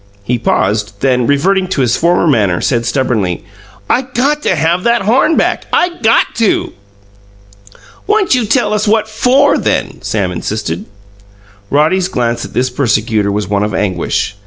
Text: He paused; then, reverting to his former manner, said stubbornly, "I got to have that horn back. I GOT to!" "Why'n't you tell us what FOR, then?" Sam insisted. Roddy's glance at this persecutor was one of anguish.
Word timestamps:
He 0.23 0.39
paused; 0.39 0.93
then, 1.01 1.27
reverting 1.27 1.67
to 1.67 1.81
his 1.81 1.95
former 1.95 2.25
manner, 2.25 2.59
said 2.59 2.87
stubbornly, 2.87 3.43
"I 3.87 4.01
got 4.01 4.41
to 4.41 4.55
have 4.55 4.81
that 4.83 5.03
horn 5.03 5.35
back. 5.37 5.67
I 5.71 5.89
GOT 6.01 6.25
to!" 6.37 6.73
"Why'n't 8.07 8.33
you 8.33 8.45
tell 8.47 8.73
us 8.73 8.87
what 8.87 9.07
FOR, 9.07 9.59
then?" 9.59 10.01
Sam 10.01 10.31
insisted. 10.31 10.85
Roddy's 11.69 12.07
glance 12.07 12.43
at 12.43 12.53
this 12.53 12.71
persecutor 12.71 13.31
was 13.31 13.47
one 13.47 13.61
of 13.61 13.75
anguish. 13.75 14.35